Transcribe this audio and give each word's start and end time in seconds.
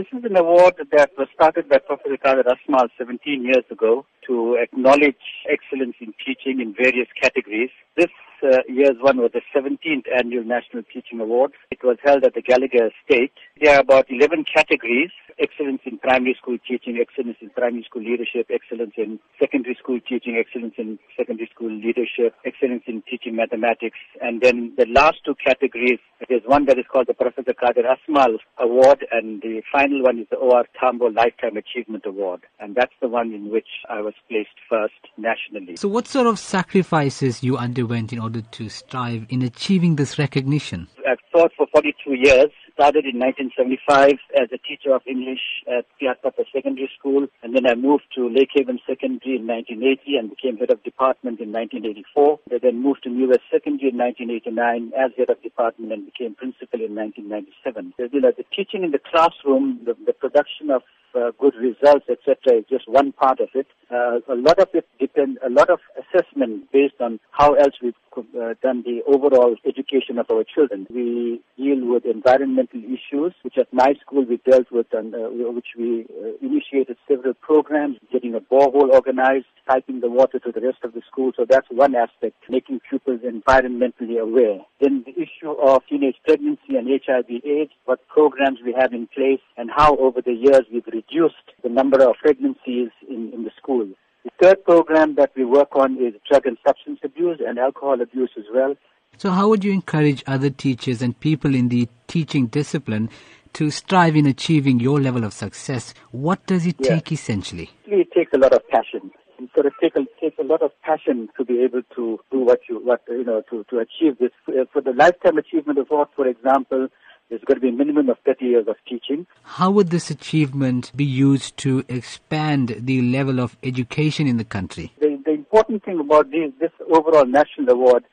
This 0.00 0.18
is 0.18 0.24
an 0.24 0.38
award 0.38 0.76
that 0.92 1.10
was 1.18 1.28
started 1.34 1.68
by 1.68 1.76
Professor 1.76 2.16
Kader 2.16 2.44
Asmal 2.44 2.88
17 2.96 3.44
years 3.44 3.66
ago 3.70 4.06
to 4.26 4.56
acknowledge 4.56 5.20
excellence 5.44 5.96
in 6.00 6.14
teaching 6.24 6.62
in 6.62 6.72
various 6.72 7.08
categories. 7.20 7.68
This 7.98 8.08
uh, 8.42 8.58
year's 8.68 8.96
one 9.00 9.18
was 9.18 9.32
the 9.32 9.42
17th 9.54 10.04
Annual 10.16 10.44
National 10.44 10.82
Teaching 10.92 11.20
Award. 11.20 11.52
It 11.70 11.82
was 11.82 11.96
held 12.04 12.24
at 12.24 12.34
the 12.34 12.42
Gallagher 12.42 12.90
Estate. 12.90 13.32
There 13.60 13.74
are 13.74 13.80
about 13.80 14.06
11 14.08 14.44
categories. 14.54 15.10
Excellence 15.38 15.80
in 15.86 15.96
primary 15.98 16.36
school 16.40 16.58
teaching, 16.68 16.98
excellence 17.00 17.38
in 17.40 17.48
primary 17.50 17.82
school 17.88 18.02
leadership, 18.02 18.50
excellence 18.52 18.92
in 18.98 19.18
secondary 19.40 19.74
school 19.74 19.98
teaching, 20.06 20.36
excellence 20.36 20.74
in 20.76 20.98
secondary 21.16 21.48
school 21.54 21.70
leadership, 21.70 22.34
excellence 22.44 22.82
in 22.86 23.02
teaching 23.08 23.36
mathematics. 23.36 23.96
And 24.20 24.42
then 24.42 24.74
the 24.76 24.84
last 24.84 25.24
two 25.24 25.34
categories, 25.42 25.98
there's 26.28 26.42
one 26.44 26.66
that 26.66 26.78
is 26.78 26.84
called 26.92 27.06
the 27.06 27.14
Professor 27.14 27.54
Kader 27.54 27.88
Asmal 27.88 28.36
Award 28.58 29.06
and 29.10 29.40
the 29.40 29.62
final 29.72 30.02
one 30.02 30.18
is 30.18 30.26
the 30.30 30.36
O.R. 30.36 30.66
Tambo 30.78 31.06
Lifetime 31.06 31.56
Achievement 31.56 32.04
Award. 32.04 32.42
And 32.58 32.74
that's 32.74 32.92
the 33.00 33.08
one 33.08 33.32
in 33.32 33.50
which 33.50 33.68
I 33.88 34.02
was 34.02 34.14
placed 34.28 34.50
first 34.68 34.92
nationally. 35.16 35.76
So 35.76 35.88
what 35.88 36.06
sort 36.06 36.26
of 36.26 36.38
sacrifices 36.38 37.42
you 37.42 37.56
underwent 37.56 38.12
in 38.12 38.18
order 38.18 38.29
to 38.38 38.68
strive 38.68 39.26
in 39.28 39.42
achieving 39.42 39.96
this 39.96 40.18
recognition? 40.18 40.88
I've 41.08 41.18
taught 41.32 41.52
for 41.56 41.66
42 41.72 42.14
years 42.14 42.50
started 42.80 43.04
in 43.04 43.20
1975 43.20 44.16
as 44.40 44.48
a 44.52 44.58
teacher 44.64 44.94
of 44.94 45.02
English 45.06 45.60
at 45.68 45.84
Piatpata 46.00 46.48
Secondary 46.50 46.88
School, 46.98 47.28
and 47.42 47.54
then 47.54 47.66
I 47.66 47.74
moved 47.74 48.04
to 48.16 48.26
Lake 48.26 48.56
Haven 48.56 48.80
Secondary 48.88 49.36
in 49.36 49.46
1980 49.46 50.16
and 50.16 50.30
became 50.30 50.56
head 50.56 50.70
of 50.70 50.82
department 50.82 51.44
in 51.44 51.52
1984. 51.52 52.40
I 52.48 52.56
then 52.56 52.80
moved 52.80 53.02
to 53.04 53.10
New 53.10 53.28
West 53.28 53.44
Secondary 53.52 53.92
in 53.92 53.98
1989 54.00 54.96
as 54.96 55.12
head 55.12 55.28
of 55.28 55.42
department 55.42 55.92
and 55.92 56.08
became 56.08 56.34
principal 56.34 56.80
in 56.80 56.96
1997. 56.96 57.92
So, 58.00 58.08
you 58.08 58.20
know, 58.24 58.32
the 58.32 58.48
teaching 58.48 58.80
in 58.82 58.96
the 58.96 59.02
classroom, 59.04 59.84
the, 59.84 59.92
the 60.06 60.16
production 60.16 60.70
of 60.72 60.80
uh, 61.14 61.30
good 61.38 61.54
results, 61.56 62.06
etc., 62.08 62.58
is 62.58 62.64
just 62.68 62.88
one 62.88 63.12
part 63.12 63.40
of 63.40 63.48
it. 63.54 63.66
Uh, 63.90 64.20
a 64.28 64.34
lot 64.34 64.58
of 64.58 64.68
it 64.72 64.86
depends, 64.98 65.38
a 65.44 65.50
lot 65.50 65.70
of 65.70 65.80
assessment 65.98 66.70
based 66.72 67.00
on 67.00 67.18
how 67.30 67.54
else 67.54 67.74
we've 67.82 67.94
uh, 68.16 68.54
done 68.62 68.82
the 68.84 69.02
overall 69.06 69.56
education 69.66 70.18
of 70.18 70.26
our 70.30 70.44
children. 70.44 70.86
We 70.90 71.40
deal 71.56 71.86
with 71.86 72.04
environmental 72.04 72.80
issues, 72.84 73.34
which 73.42 73.58
at 73.58 73.72
my 73.72 73.94
school 74.00 74.24
we 74.24 74.38
dealt 74.48 74.70
with 74.70 74.86
and 74.92 75.14
uh, 75.14 75.28
which 75.28 75.68
we 75.76 76.06
uh, 76.10 76.32
initiated 76.40 76.96
several 77.08 77.34
programs, 77.34 77.96
getting 78.12 78.34
a 78.34 78.40
borehole 78.40 78.90
organized, 78.90 79.46
piping 79.66 80.00
the 80.00 80.10
water 80.10 80.38
to 80.40 80.52
the 80.52 80.60
rest 80.60 80.78
of 80.82 80.92
the 80.94 81.02
school. 81.10 81.32
So 81.36 81.46
that's 81.48 81.66
one 81.70 81.94
aspect, 81.94 82.36
making 82.48 82.80
pupils 82.88 83.20
environmentally 83.20 84.20
aware. 84.20 84.58
Then 84.80 85.04
the 85.06 85.12
issue 85.12 85.52
of 85.52 85.82
teenage 85.88 86.16
pregnancy 86.24 86.76
and 86.76 86.88
HIV 86.88 87.30
AIDS, 87.44 87.72
what 87.84 88.06
programs 88.08 88.58
we 88.64 88.74
have 88.78 88.92
in 88.92 89.06
place 89.08 89.40
and 89.56 89.70
how 89.70 89.96
over 89.96 90.20
the 90.20 90.32
years 90.32 90.62
we've 90.72 90.86
reduced 91.00 91.34
the 91.62 91.68
number 91.68 92.02
of 92.02 92.16
pregnancies 92.22 92.90
in, 93.08 93.30
in 93.32 93.44
the 93.44 93.50
school. 93.56 93.86
The 94.24 94.30
third 94.42 94.64
program 94.64 95.14
that 95.16 95.32
we 95.36 95.44
work 95.44 95.74
on 95.74 95.96
is 95.96 96.14
drug 96.28 96.46
and 96.46 96.58
substance 96.66 97.00
abuse 97.02 97.40
and 97.46 97.58
alcohol 97.58 98.00
abuse 98.00 98.30
as 98.36 98.44
well. 98.52 98.74
So, 99.16 99.30
how 99.30 99.48
would 99.48 99.64
you 99.64 99.72
encourage 99.72 100.22
other 100.26 100.50
teachers 100.50 101.02
and 101.02 101.18
people 101.18 101.54
in 101.54 101.68
the 101.68 101.88
teaching 102.06 102.46
discipline 102.46 103.10
to 103.54 103.70
strive 103.70 104.16
in 104.16 104.26
achieving 104.26 104.78
your 104.80 105.00
level 105.00 105.24
of 105.24 105.32
success? 105.32 105.94
What 106.10 106.46
does 106.46 106.66
it 106.66 106.76
yeah. 106.78 106.94
take 106.94 107.12
essentially? 107.12 107.70
It 107.86 108.08
takes 108.12 108.32
a 108.34 108.38
lot 108.38 108.52
of 108.52 108.66
passion. 108.68 109.10
It 109.38 109.50
sort 109.54 109.66
of 109.66 109.72
take 109.82 109.96
a, 109.96 110.04
takes 110.20 110.38
a 110.38 110.44
lot 110.44 110.62
of 110.62 110.70
passion 110.82 111.28
to 111.36 111.44
be 111.44 111.62
able 111.62 111.82
to 111.96 112.20
do 112.30 112.40
what 112.40 112.60
you 112.68 112.78
what 112.84 113.02
you 113.08 113.24
know 113.24 113.42
to 113.50 113.64
to 113.70 113.78
achieve 113.78 114.18
this. 114.18 114.30
For 114.72 114.82
the 114.82 114.92
lifetime 114.92 115.38
achievement 115.38 115.78
award, 115.78 116.08
for 116.14 116.26
example, 116.26 116.88
there's 117.30 117.42
got 117.46 117.54
to 117.54 117.60
be 117.60 117.68
a 117.68 117.72
minimum 117.72 118.08
of 118.08 118.18
30 118.26 118.44
years 118.44 118.66
of 118.68 118.76
teaching. 118.86 119.26
How 119.44 119.70
would 119.70 119.90
this 119.90 120.10
achievement 120.10 120.90
be 120.94 121.04
used 121.04 121.56
to 121.58 121.84
expand 121.88 122.74
the 122.80 123.00
level 123.02 123.40
of 123.40 123.56
education 123.62 124.26
in 124.26 124.36
the 124.36 124.44
country? 124.44 124.92
The, 125.00 125.18
the 125.24 125.32
important 125.32 125.84
thing 125.84 126.00
about 126.00 126.30
this, 126.30 126.50
this 126.60 126.72
overall 126.92 127.24
national 127.24 127.70
award 127.70 128.04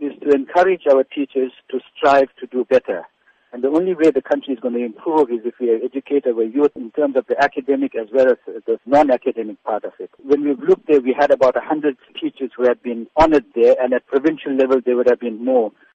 is 0.00 0.12
to 0.22 0.30
encourage 0.30 0.82
our 0.90 1.04
teachers 1.04 1.52
to 1.70 1.80
strive 1.96 2.28
to 2.40 2.46
do 2.46 2.64
better. 2.64 3.06
And 3.52 3.62
the 3.62 3.68
only 3.68 3.92
way 3.92 4.10
the 4.10 4.22
country 4.22 4.54
is 4.54 4.60
going 4.60 4.74
to 4.74 4.84
improve 4.84 5.30
is 5.30 5.40
if 5.44 5.54
we 5.60 5.70
educate 5.84 6.26
our 6.26 6.42
youth 6.42 6.72
in 6.74 6.90
terms 6.92 7.16
of 7.16 7.26
the 7.26 7.36
academic 7.38 7.94
as 7.94 8.08
well 8.10 8.30
as 8.30 8.38
the 8.66 8.80
non-academic 8.86 9.62
part 9.62 9.84
of 9.84 9.92
it. 10.00 10.08
When 10.24 10.42
we 10.42 10.54
looked 10.54 10.88
there, 10.88 11.02
we 11.02 11.14
had 11.18 11.30
about 11.30 11.54
100 11.54 11.98
teachers 12.18 12.50
who 12.56 12.62
had 12.66 12.82
been 12.82 13.06
honored 13.14 13.44
there, 13.54 13.76
and 13.78 13.92
at 13.92 14.06
provincial 14.06 14.54
level, 14.54 14.80
there 14.84 14.96
would 14.96 15.08
have 15.10 15.20
been 15.20 15.44
more. 15.44 15.70